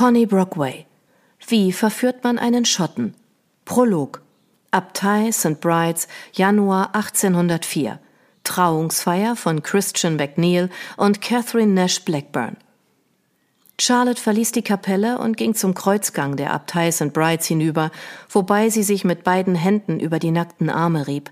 [0.00, 0.86] Connie Brockway.
[1.46, 3.12] Wie verführt man einen Schotten?
[3.66, 4.22] Prolog.
[4.70, 5.60] Abtei St.
[5.60, 8.00] Brides, Januar 1804.
[8.42, 12.56] Trauungsfeier von Christian McNeil und Catherine Nash Blackburn.
[13.78, 17.12] Charlotte verließ die Kapelle und ging zum Kreuzgang der Abtei St.
[17.12, 17.90] Brides hinüber,
[18.30, 21.30] wobei sie sich mit beiden Händen über die nackten Arme rieb.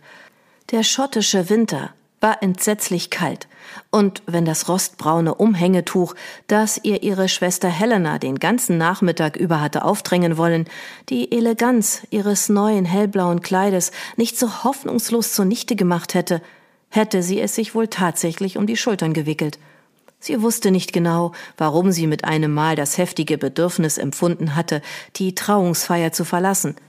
[0.73, 3.49] Der schottische Winter war entsetzlich kalt,
[3.91, 6.15] und wenn das rostbraune Umhängetuch,
[6.47, 10.67] das ihr ihre Schwester Helena den ganzen Nachmittag über hatte aufdrängen wollen,
[11.09, 16.43] die Eleganz ihres neuen hellblauen Kleides nicht so hoffnungslos zunichte gemacht hätte,
[16.91, 19.59] hätte sie es sich wohl tatsächlich um die Schultern gewickelt.
[20.21, 24.83] Sie wusste nicht genau, warum sie mit einem Mal das heftige Bedürfnis empfunden hatte,
[25.17, 26.75] die Trauungsfeier zu verlassen–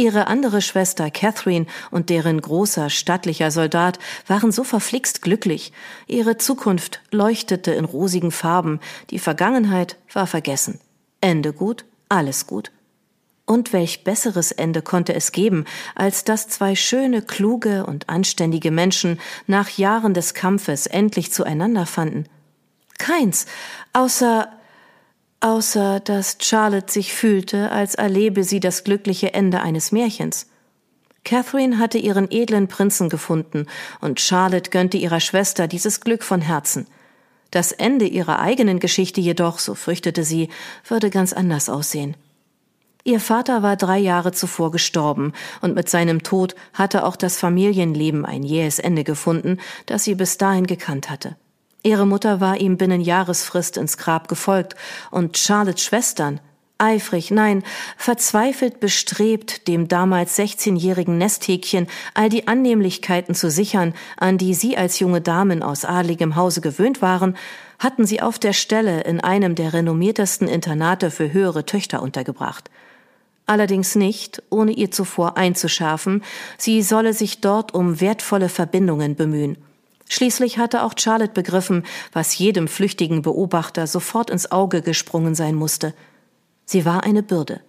[0.00, 5.74] Ihre andere Schwester Catherine und deren großer, stattlicher Soldat waren so verflixt glücklich.
[6.06, 10.80] Ihre Zukunft leuchtete in rosigen Farben, die Vergangenheit war vergessen.
[11.20, 12.72] Ende gut, alles gut.
[13.44, 19.20] Und welch besseres Ende konnte es geben, als dass zwei schöne, kluge und anständige Menschen
[19.46, 22.24] nach Jahren des Kampfes endlich zueinander fanden?
[22.96, 23.44] Keins,
[23.92, 24.48] außer
[25.40, 30.46] außer dass Charlotte sich fühlte, als erlebe sie das glückliche Ende eines Märchens.
[31.24, 33.66] Catherine hatte ihren edlen Prinzen gefunden,
[34.00, 36.86] und Charlotte gönnte ihrer Schwester dieses Glück von Herzen.
[37.50, 40.48] Das Ende ihrer eigenen Geschichte jedoch, so fürchtete sie,
[40.86, 42.16] würde ganz anders aussehen.
[43.02, 48.24] Ihr Vater war drei Jahre zuvor gestorben, und mit seinem Tod hatte auch das Familienleben
[48.24, 51.36] ein jähes Ende gefunden, das sie bis dahin gekannt hatte.
[51.82, 54.76] Ihre Mutter war ihm binnen Jahresfrist ins Grab gefolgt,
[55.10, 56.40] und Charlottes Schwestern,
[56.76, 57.62] eifrig, nein,
[57.96, 64.98] verzweifelt bestrebt, dem damals 16-jährigen Nesthäkchen all die Annehmlichkeiten zu sichern, an die sie als
[64.98, 67.36] junge Damen aus adligem Hause gewöhnt waren,
[67.78, 72.70] hatten sie auf der Stelle in einem der renommiertesten Internate für höhere Töchter untergebracht.
[73.46, 76.22] Allerdings nicht, ohne ihr zuvor einzuschärfen,
[76.56, 79.56] sie solle sich dort um wertvolle Verbindungen bemühen–
[80.12, 85.94] Schließlich hatte auch Charlotte begriffen, was jedem flüchtigen Beobachter sofort ins Auge gesprungen sein musste.
[86.66, 87.60] Sie war eine Bürde.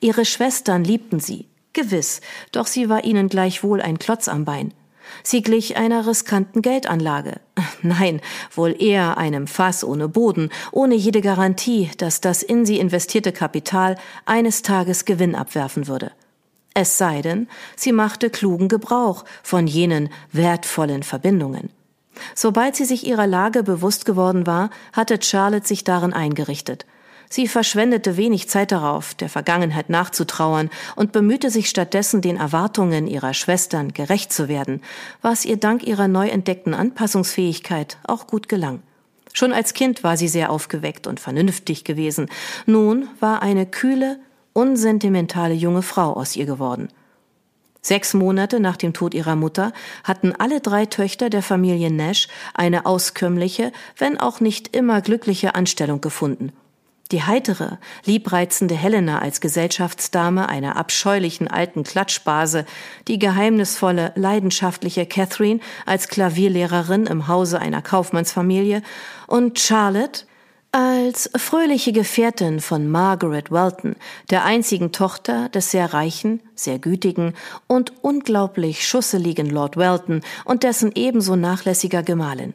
[0.00, 4.74] Ihre Schwestern liebten sie, gewiss, doch sie war ihnen gleichwohl ein Klotz am Bein.
[5.22, 7.38] Sie glich einer riskanten Geldanlage.
[7.82, 8.20] Nein,
[8.52, 13.96] wohl eher einem Fass ohne Boden, ohne jede Garantie, dass das in sie investierte Kapital
[14.24, 16.10] eines Tages Gewinn abwerfen würde.
[16.74, 21.70] Es sei denn, sie machte klugen Gebrauch von jenen wertvollen Verbindungen.
[22.34, 26.86] Sobald sie sich ihrer Lage bewusst geworden war, hatte Charlotte sich darin eingerichtet.
[27.28, 33.34] Sie verschwendete wenig Zeit darauf, der Vergangenheit nachzutrauern und bemühte sich stattdessen, den Erwartungen ihrer
[33.34, 34.80] Schwestern gerecht zu werden,
[35.22, 38.80] was ihr dank ihrer neu entdeckten Anpassungsfähigkeit auch gut gelang.
[39.32, 42.28] Schon als Kind war sie sehr aufgeweckt und vernünftig gewesen.
[42.64, 44.18] Nun war eine kühle,
[44.52, 46.88] unsentimentale junge Frau aus ihr geworden.
[47.86, 52.84] Sechs Monate nach dem Tod ihrer Mutter hatten alle drei Töchter der Familie Nash eine
[52.84, 56.50] auskömmliche, wenn auch nicht immer glückliche Anstellung gefunden.
[57.12, 62.66] Die heitere, liebreizende Helena als Gesellschaftsdame einer abscheulichen alten Klatschbase,
[63.06, 68.82] die geheimnisvolle, leidenschaftliche Catherine als Klavierlehrerin im Hause einer Kaufmannsfamilie
[69.28, 70.24] und Charlotte
[70.78, 73.96] als fröhliche Gefährtin von Margaret Welton,
[74.28, 77.32] der einzigen Tochter des sehr reichen, sehr gütigen
[77.66, 82.52] und unglaublich schusseligen Lord Welton und dessen ebenso nachlässiger Gemahlin.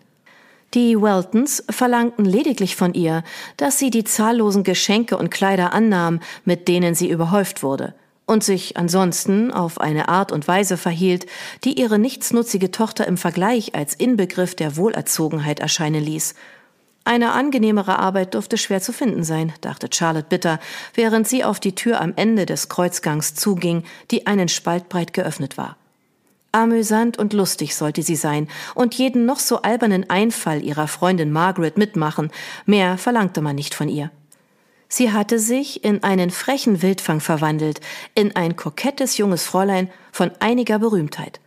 [0.75, 3.23] Die Weltons verlangten lediglich von ihr,
[3.57, 7.95] dass sie die zahllosen Geschenke und Kleider annahm, mit denen sie überhäuft wurde,
[8.27, 11.25] und sich ansonsten auf eine Art und Weise verhielt,
[11.63, 16.35] die ihre nichtsnutzige Tochter im Vergleich als Inbegriff der Wohlerzogenheit erscheinen ließ
[17.03, 20.59] eine angenehmere Arbeit dürfte schwer zu finden sein, dachte Charlotte bitter,
[20.93, 25.57] während sie auf die Tür am Ende des Kreuzgangs zuging, die einen Spalt breit geöffnet
[25.57, 25.77] war.
[26.51, 31.77] Amüsant und lustig sollte sie sein und jeden noch so albernen Einfall ihrer Freundin Margaret
[31.77, 32.29] mitmachen,
[32.65, 34.11] mehr verlangte man nicht von ihr.
[34.89, 37.79] Sie hatte sich in einen frechen Wildfang verwandelt,
[38.13, 41.39] in ein kokettes junges Fräulein von einiger Berühmtheit.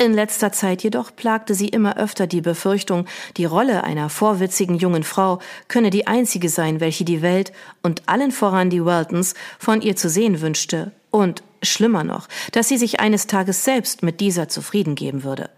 [0.00, 3.04] In letzter Zeit jedoch plagte sie immer öfter die Befürchtung,
[3.36, 7.52] die Rolle einer vorwitzigen jungen Frau könne die einzige sein, welche die Welt
[7.82, 12.78] und allen voran die Weltons von ihr zu sehen wünschte und, schlimmer noch, dass sie
[12.78, 15.50] sich eines Tages selbst mit dieser zufrieden geben würde.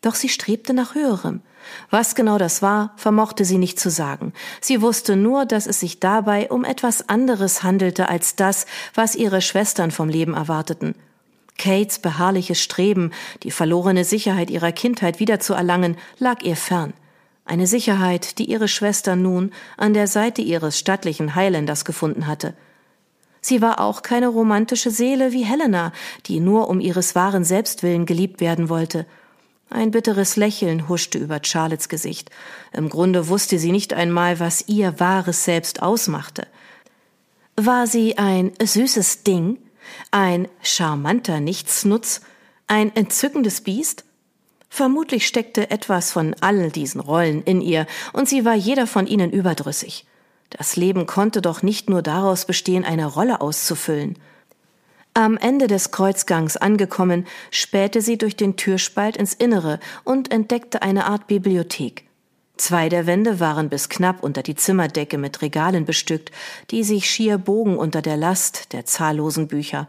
[0.00, 1.40] Doch sie strebte nach Höherem.
[1.90, 4.32] Was genau das war, vermochte sie nicht zu sagen.
[4.60, 9.42] Sie wusste nur, dass es sich dabei um etwas anderes handelte als das, was ihre
[9.42, 10.94] Schwestern vom Leben erwarteten–
[11.58, 13.12] Kates beharrliches Streben,
[13.42, 16.92] die verlorene Sicherheit ihrer Kindheit wiederzuerlangen, lag ihr fern.
[17.44, 22.54] Eine Sicherheit, die ihre Schwester nun an der Seite ihres stattlichen Highlanders gefunden hatte.
[23.40, 25.92] Sie war auch keine romantische Seele wie Helena,
[26.26, 29.06] die nur um ihres wahren Selbstwillen geliebt werden wollte.
[29.70, 32.30] Ein bitteres Lächeln huschte über Charlottes Gesicht.
[32.72, 36.48] Im Grunde wusste sie nicht einmal, was ihr wahres Selbst ausmachte.
[37.56, 39.58] War sie ein süßes Ding,
[40.10, 42.20] ein charmanter Nichtsnutz,
[42.66, 44.04] ein entzückendes Biest?
[44.68, 49.30] Vermutlich steckte etwas von all diesen Rollen in ihr, und sie war jeder von ihnen
[49.30, 50.06] überdrüssig.
[50.50, 54.18] Das Leben konnte doch nicht nur daraus bestehen, eine Rolle auszufüllen.
[55.14, 61.06] Am Ende des Kreuzgangs angekommen, spähte sie durch den Türspalt ins Innere und entdeckte eine
[61.06, 62.04] Art Bibliothek.
[62.56, 66.30] Zwei der Wände waren bis knapp unter die Zimmerdecke mit Regalen bestückt,
[66.70, 69.88] die sich schier bogen unter der Last der zahllosen Bücher.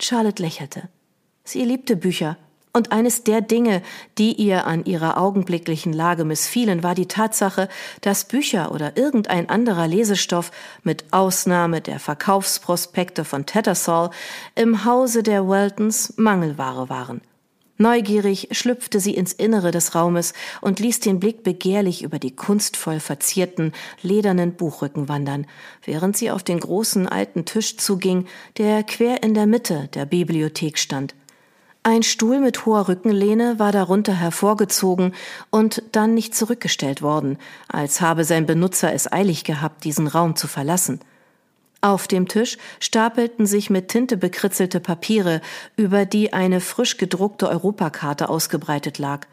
[0.00, 0.88] Charlotte lächelte.
[1.42, 2.36] Sie liebte Bücher,
[2.72, 3.82] und eines der Dinge,
[4.18, 7.68] die ihr an ihrer augenblicklichen Lage missfielen, war die Tatsache,
[8.02, 10.52] dass Bücher oder irgendein anderer Lesestoff,
[10.84, 14.10] mit Ausnahme der Verkaufsprospekte von Tattersall,
[14.54, 17.20] im Hause der Weltons Mangelware waren.
[17.80, 22.98] Neugierig schlüpfte sie ins Innere des Raumes und ließ den Blick begehrlich über die kunstvoll
[22.98, 23.72] verzierten,
[24.02, 25.46] ledernen Buchrücken wandern,
[25.84, 28.26] während sie auf den großen alten Tisch zuging,
[28.56, 31.14] der quer in der Mitte der Bibliothek stand.
[31.84, 35.14] Ein Stuhl mit hoher Rückenlehne war darunter hervorgezogen
[35.50, 37.38] und dann nicht zurückgestellt worden,
[37.68, 40.98] als habe sein Benutzer es eilig gehabt, diesen Raum zu verlassen.
[41.80, 45.40] Auf dem Tisch stapelten sich mit Tinte bekritzelte Papiere,
[45.76, 49.26] über die eine frisch gedruckte Europakarte ausgebreitet lag.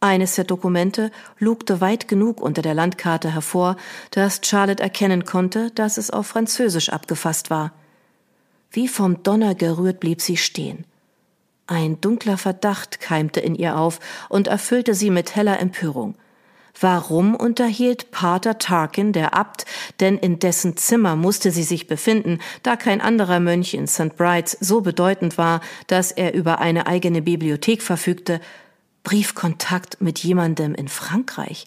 [0.00, 3.76] Eines der Dokumente lugte weit genug unter der Landkarte hervor,
[4.10, 7.72] dass Charlotte erkennen konnte, dass es auf Französisch abgefasst war.
[8.70, 10.86] Wie vom Donner gerührt blieb sie stehen.
[11.66, 16.16] Ein dunkler Verdacht keimte in ihr auf und erfüllte sie mit heller Empörung.
[16.80, 19.66] Warum unterhielt Pater Tarkin, der Abt,
[20.00, 24.16] denn in dessen Zimmer musste sie sich befinden, da kein anderer Mönch in St.
[24.16, 28.40] Brides so bedeutend war, dass er über eine eigene Bibliothek verfügte,
[29.04, 31.66] Briefkontakt mit jemandem in Frankreich.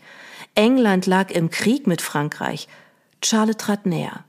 [0.55, 2.67] England lag im Krieg mit Frankreich.
[3.23, 4.23] Charlotte trat näher.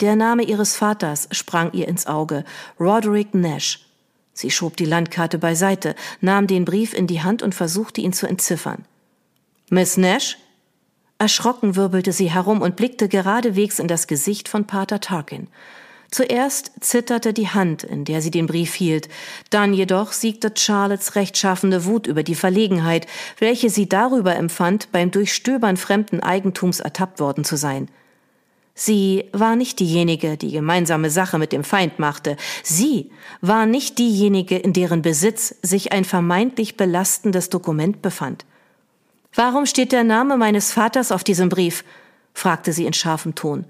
[0.00, 2.44] Der Name ihres Vaters sprang ihr ins Auge,
[2.78, 3.84] Roderick Nash.
[4.32, 8.26] Sie schob die Landkarte beiseite, nahm den Brief in die Hand und versuchte ihn zu
[8.26, 8.84] entziffern.
[9.70, 10.38] Miss Nash?
[11.18, 15.48] Erschrocken wirbelte sie herum und blickte geradewegs in das Gesicht von Pater Tarkin.
[16.10, 19.10] Zuerst zitterte die Hand, in der sie den Brief hielt,
[19.50, 23.06] dann jedoch siegte Charlottes rechtschaffende Wut über die Verlegenheit,
[23.38, 27.90] welche sie darüber empfand, beim Durchstöbern fremden Eigentums ertappt worden zu sein.
[28.74, 32.38] Sie war nicht diejenige, die gemeinsame Sache mit dem Feind machte.
[32.62, 33.10] Sie
[33.42, 38.46] war nicht diejenige, in deren Besitz sich ein vermeintlich belastendes Dokument befand.
[39.34, 41.84] Warum steht der Name meines Vaters auf diesem Brief?
[42.34, 43.64] fragte sie in scharfem Ton.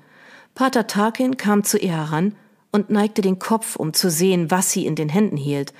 [0.54, 2.34] Pater Tarkin kam zu ihr heran
[2.72, 5.72] und neigte den Kopf, um zu sehen, was sie in den Händen hielt.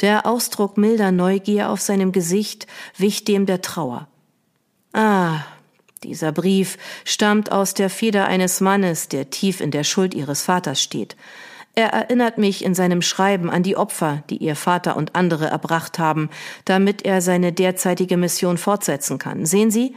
[0.00, 2.66] Der Ausdruck milder Neugier auf seinem Gesicht
[2.96, 4.08] wich dem der Trauer.
[4.92, 5.40] Ah,
[6.02, 10.82] dieser Brief stammt aus der Feder eines Mannes, der tief in der Schuld ihres Vaters
[10.82, 11.16] steht.
[11.74, 15.98] Er erinnert mich in seinem Schreiben an die Opfer, die ihr Vater und andere erbracht
[15.98, 16.28] haben,
[16.64, 19.46] damit er seine derzeitige Mission fortsetzen kann.
[19.46, 19.94] Sehen Sie?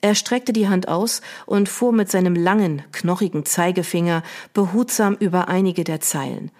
[0.00, 4.22] Er streckte die Hand aus und fuhr mit seinem langen, knochigen Zeigefinger
[4.52, 6.50] behutsam über einige der Zeilen.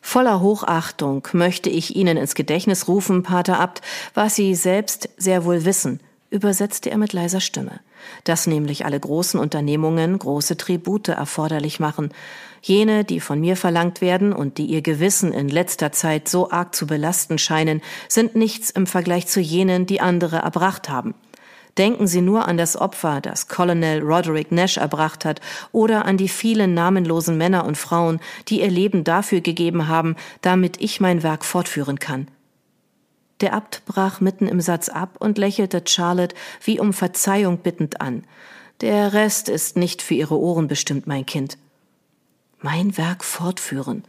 [0.00, 3.82] Voller Hochachtung möchte ich Ihnen ins Gedächtnis rufen, Pater Abt,
[4.14, 7.80] was Sie selbst sehr wohl wissen, übersetzte er mit leiser Stimme,
[8.24, 12.12] dass nämlich alle großen Unternehmungen große Tribute erforderlich machen,
[12.60, 16.74] jene, die von mir verlangt werden und die ihr Gewissen in letzter Zeit so arg
[16.74, 21.14] zu belasten scheinen, sind nichts im Vergleich zu jenen, die andere erbracht haben.
[21.78, 26.28] Denken Sie nur an das Opfer, das Colonel Roderick Nash erbracht hat, oder an die
[26.28, 28.18] vielen namenlosen Männer und Frauen,
[28.48, 32.26] die ihr Leben dafür gegeben haben, damit ich mein Werk fortführen kann.
[33.40, 38.24] Der Abt brach mitten im Satz ab und lächelte Charlotte wie um Verzeihung bittend an.
[38.80, 41.58] Der Rest ist nicht für Ihre Ohren bestimmt, mein Kind
[42.60, 44.04] mein Werk fortführen.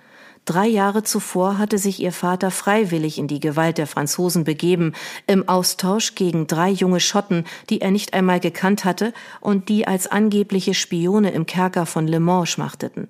[0.45, 4.93] Drei Jahre zuvor hatte sich ihr Vater freiwillig in die Gewalt der Franzosen begeben,
[5.27, 10.07] im Austausch gegen drei junge Schotten, die er nicht einmal gekannt hatte und die als
[10.07, 13.09] angebliche Spione im Kerker von Le Mans schmachteten.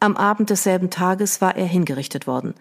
[0.00, 2.54] Am Abend desselben Tages war er hingerichtet worden.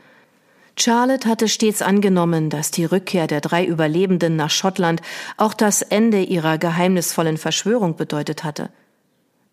[0.79, 5.01] Charlotte hatte stets angenommen, dass die Rückkehr der drei Überlebenden nach Schottland
[5.35, 8.69] auch das Ende ihrer geheimnisvollen Verschwörung bedeutet hatte.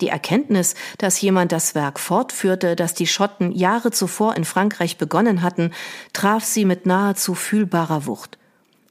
[0.00, 5.42] Die Erkenntnis, dass jemand das Werk fortführte, das die Schotten Jahre zuvor in Frankreich begonnen
[5.42, 5.70] hatten,
[6.12, 8.38] traf sie mit nahezu fühlbarer Wucht.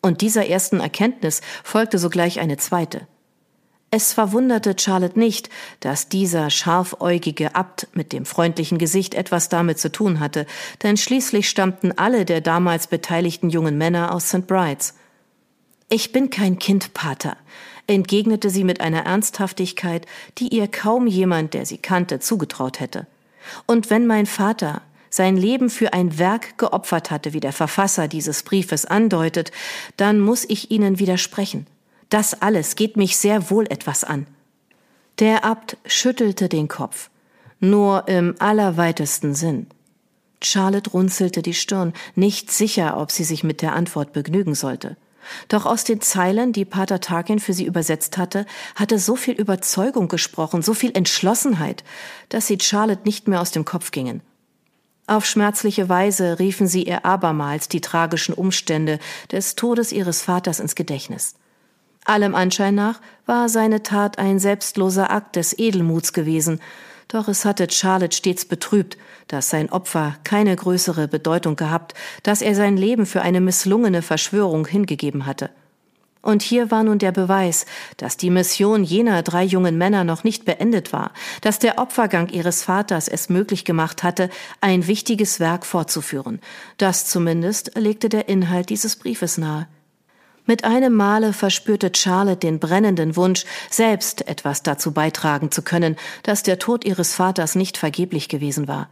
[0.02, 3.08] Und dieser ersten Erkenntnis folgte sogleich eine zweite.
[3.96, 9.92] Es verwunderte Charlotte nicht, dass dieser scharfäugige Abt mit dem freundlichen Gesicht etwas damit zu
[9.92, 10.48] tun hatte,
[10.82, 14.48] denn schließlich stammten alle der damals beteiligten jungen Männer aus St.
[14.48, 14.96] Brides.
[15.90, 17.38] Ich bin kein Kind, Pater,
[17.86, 20.08] entgegnete sie mit einer Ernsthaftigkeit,
[20.40, 23.06] die ihr kaum jemand, der sie kannte, zugetraut hätte.
[23.68, 24.82] Und wenn mein Vater
[25.12, 29.52] sein Leben für ein Werk geopfert hatte, wie der Verfasser dieses Briefes andeutet,
[29.98, 31.68] dann muss ich Ihnen widersprechen.
[32.13, 34.27] Das alles geht mich sehr wohl etwas an.
[35.17, 37.10] Der Abt schüttelte den Kopf.
[37.60, 39.65] Nur im allerweitesten Sinn.
[40.39, 44.96] Charlotte runzelte die Stirn, nicht sicher, ob sie sich mit der Antwort begnügen sollte.
[45.48, 50.08] Doch aus den Zeilen, die Pater Tarkin für sie übersetzt hatte, hatte so viel Überzeugung
[50.08, 51.84] gesprochen, so viel Entschlossenheit,
[52.29, 54.22] dass sie Charlotte nicht mehr aus dem Kopf gingen.
[55.08, 59.00] Auf schmerzliche Weise riefen sie ihr abermals die tragischen Umstände
[59.32, 61.34] des Todes ihres Vaters ins Gedächtnis.
[62.05, 66.60] Allem Anschein nach war seine Tat ein selbstloser Akt des Edelmuts gewesen,
[67.07, 71.93] doch es hatte Charlotte stets betrübt, dass sein Opfer keine größere Bedeutung gehabt,
[72.24, 75.50] dass er sein Leben für eine misslungene Verschwörung hingegeben hatte.
[76.24, 77.65] Und hier war nun der Beweis,
[77.98, 82.63] dass die Mission jener drei jungen Männer noch nicht beendet war, dass der Opfergang ihres
[82.63, 84.29] Vaters es möglich gemacht hatte,
[84.62, 86.39] ein wichtiges Werk fortzuführen.
[86.77, 89.67] Das zumindest legte der Inhalt dieses Briefes nahe.
[90.46, 96.44] Mit einem Male verspürte Charlotte den brennenden Wunsch, selbst etwas dazu beitragen zu können, dass
[96.44, 98.90] der Tod ihres Vaters nicht vergeblich gewesen war.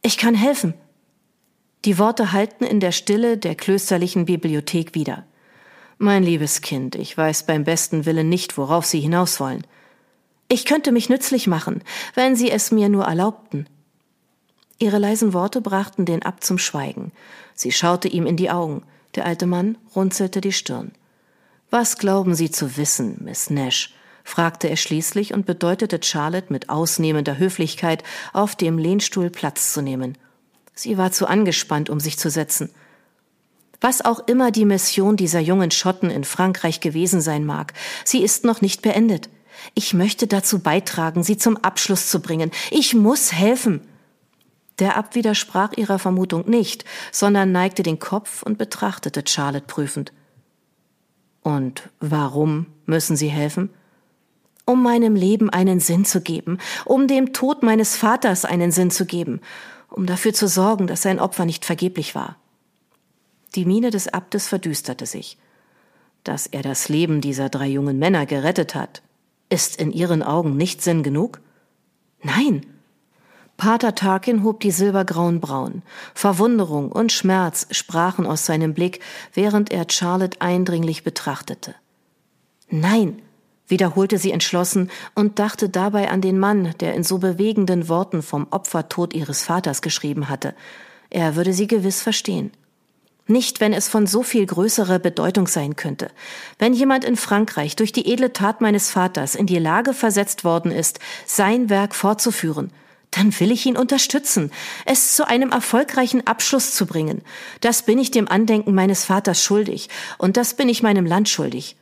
[0.00, 0.74] Ich kann helfen.
[1.84, 5.24] Die Worte halten in der Stille der klösterlichen Bibliothek wieder.
[5.98, 9.66] Mein liebes Kind, ich weiß beim besten Willen nicht, worauf Sie hinaus wollen.
[10.48, 11.82] Ich könnte mich nützlich machen,
[12.14, 13.68] wenn Sie es mir nur erlaubten.
[14.78, 17.12] Ihre leisen Worte brachten den Abt zum Schweigen.
[17.54, 18.82] Sie schaute ihm in die Augen.
[19.14, 20.92] Der alte Mann runzelte die Stirn.
[21.70, 23.94] Was glauben Sie zu wissen, Miss Nash?
[24.24, 30.16] fragte er schließlich und bedeutete Charlotte mit ausnehmender Höflichkeit, auf dem Lehnstuhl Platz zu nehmen.
[30.74, 32.70] Sie war zu angespannt, um sich zu setzen.
[33.80, 38.44] Was auch immer die Mission dieser jungen Schotten in Frankreich gewesen sein mag, sie ist
[38.44, 39.28] noch nicht beendet.
[39.74, 42.52] Ich möchte dazu beitragen, sie zum Abschluss zu bringen.
[42.70, 43.80] Ich muss helfen.
[44.82, 50.12] Der Abt widersprach ihrer Vermutung nicht, sondern neigte den Kopf und betrachtete Charlotte prüfend.
[51.40, 53.70] Und warum müssen Sie helfen?
[54.64, 59.06] Um meinem Leben einen Sinn zu geben, um dem Tod meines Vaters einen Sinn zu
[59.06, 59.40] geben,
[59.88, 62.34] um dafür zu sorgen, dass sein Opfer nicht vergeblich war.
[63.54, 65.38] Die Miene des Abtes verdüsterte sich.
[66.24, 69.00] Dass er das Leben dieser drei jungen Männer gerettet hat,
[69.48, 71.40] ist in Ihren Augen nicht Sinn genug?
[72.24, 72.66] Nein,
[73.62, 75.82] Pater Tarkin hob die silbergrauen Brauen.
[76.14, 78.98] Verwunderung und Schmerz sprachen aus seinem Blick,
[79.34, 81.76] während er Charlotte eindringlich betrachtete.
[82.70, 83.22] Nein,
[83.68, 88.48] wiederholte sie entschlossen und dachte dabei an den Mann, der in so bewegenden Worten vom
[88.50, 90.56] Opfertod ihres Vaters geschrieben hatte.
[91.08, 92.50] Er würde sie gewiss verstehen.
[93.28, 96.10] Nicht, wenn es von so viel größerer Bedeutung sein könnte.
[96.58, 100.72] Wenn jemand in Frankreich durch die edle Tat meines Vaters in die Lage versetzt worden
[100.72, 102.72] ist, sein Werk fortzuführen,
[103.12, 104.50] dann will ich ihn unterstützen,
[104.84, 107.22] es zu einem erfolgreichen Abschluss zu bringen.
[107.60, 109.88] Das bin ich dem Andenken meines Vaters schuldig,
[110.18, 111.76] und das bin ich meinem Land schuldig.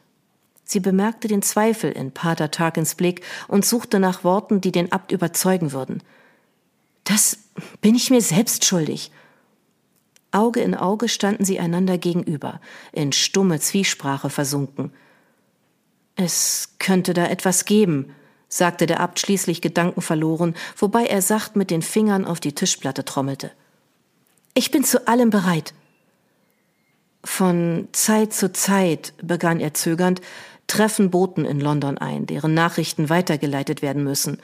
[0.65, 5.13] Sie bemerkte den Zweifel in Pater Tarkins Blick und suchte nach Worten, die den Abt
[5.13, 6.03] überzeugen würden.
[7.05, 7.39] Das
[7.81, 9.11] bin ich mir selbst schuldig.
[10.33, 12.61] Auge in Auge standen sie einander gegenüber,
[12.93, 14.93] in stumme Zwiesprache versunken.
[16.15, 18.15] Es könnte da etwas geben,
[18.51, 23.53] sagte der Abt schließlich gedankenverloren, wobei er sacht mit den Fingern auf die Tischplatte trommelte.
[24.53, 25.73] Ich bin zu allem bereit.
[27.25, 30.21] Von Zeit zu Zeit, begann er zögernd,
[30.67, 34.39] treffen Boten in London ein, deren Nachrichten weitergeleitet werden müssen.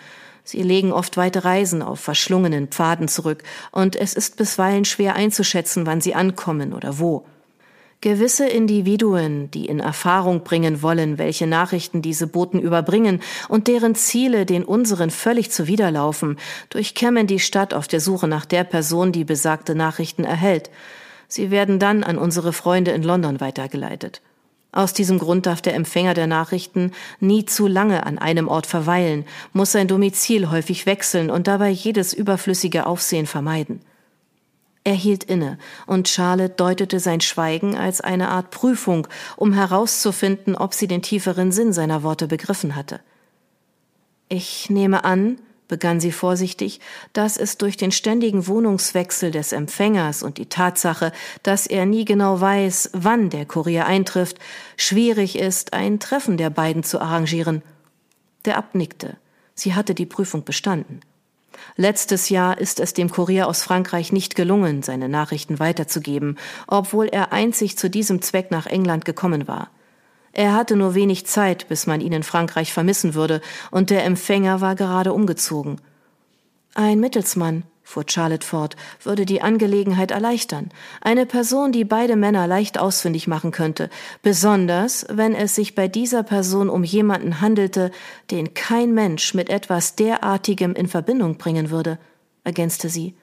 [0.44, 5.86] Sie legen oft weite Reisen auf verschlungenen Pfaden zurück, und es ist bisweilen schwer einzuschätzen,
[5.86, 7.26] wann sie ankommen oder wo.
[8.02, 14.44] Gewisse Individuen, die in Erfahrung bringen wollen, welche Nachrichten diese Boten überbringen und deren Ziele
[14.44, 16.38] den unseren völlig zuwiderlaufen,
[16.68, 20.70] durchkämmen die Stadt auf der Suche nach der Person, die besagte Nachrichten erhält.
[21.26, 24.20] Sie werden dann an unsere Freunde in London weitergeleitet.
[24.72, 29.24] Aus diesem Grund darf der Empfänger der Nachrichten nie zu lange an einem Ort verweilen,
[29.54, 33.80] muss sein Domizil häufig wechseln und dabei jedes überflüssige Aufsehen vermeiden.
[34.86, 40.74] Er hielt inne, und Charlotte deutete sein Schweigen als eine Art Prüfung, um herauszufinden, ob
[40.74, 43.00] sie den tieferen Sinn seiner Worte begriffen hatte.
[44.28, 46.78] Ich nehme an, begann sie vorsichtig,
[47.14, 51.10] dass es durch den ständigen Wohnungswechsel des Empfängers und die Tatsache,
[51.42, 54.38] dass er nie genau weiß, wann der Kurier eintrifft,
[54.76, 57.62] schwierig ist, ein Treffen der beiden zu arrangieren.
[58.44, 59.16] Der Abt nickte.
[59.52, 61.00] Sie hatte die Prüfung bestanden.
[61.76, 67.32] Letztes Jahr ist es dem Kurier aus Frankreich nicht gelungen, seine Nachrichten weiterzugeben, obwohl er
[67.32, 69.70] einzig zu diesem Zweck nach England gekommen war.
[70.32, 74.60] Er hatte nur wenig Zeit, bis man ihn in Frankreich vermissen würde, und der Empfänger
[74.60, 75.80] war gerade umgezogen.
[76.74, 78.74] Ein Mittelsmann, fuhr Charlotte fort,
[79.04, 80.70] würde die Angelegenheit erleichtern.
[81.00, 83.88] Eine Person, die beide Männer leicht ausfindig machen könnte,
[84.22, 87.92] besonders wenn es sich bei dieser Person um jemanden handelte,
[88.32, 91.98] den kein Mensch mit etwas derartigem in Verbindung bringen würde,
[92.42, 93.14] ergänzte sie.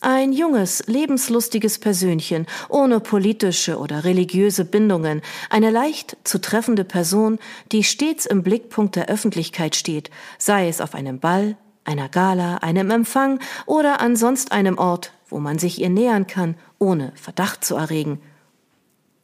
[0.00, 7.38] Ein junges, lebenslustiges Persönchen, ohne politische oder religiöse Bindungen, eine leicht zu treffende Person,
[7.70, 11.56] die stets im Blickpunkt der Öffentlichkeit steht, sei es auf einem Ball,
[11.90, 16.54] einer Gala, einem Empfang oder an sonst einem Ort, wo man sich ihr nähern kann,
[16.78, 18.20] ohne Verdacht zu erregen.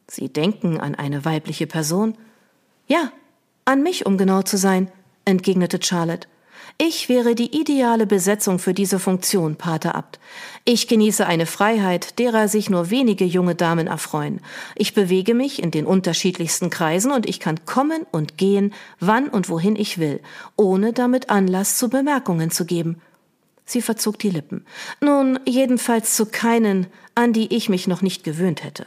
[0.07, 2.17] Sie denken an eine weibliche Person?
[2.85, 3.11] Ja,
[3.65, 4.91] an mich, um genau zu sein,
[5.25, 6.27] entgegnete Charlotte.
[6.79, 10.19] Ich wäre die ideale Besetzung für diese Funktion, Pater Abt.
[10.63, 14.41] Ich genieße eine Freiheit, derer sich nur wenige junge Damen erfreuen.
[14.75, 19.49] Ich bewege mich in den unterschiedlichsten Kreisen und ich kann kommen und gehen, wann und
[19.49, 20.21] wohin ich will,
[20.55, 23.01] ohne damit Anlass zu Bemerkungen zu geben.
[23.65, 24.63] Sie verzog die Lippen.
[25.01, 28.85] Nun, jedenfalls zu keinen, an die ich mich noch nicht gewöhnt hätte.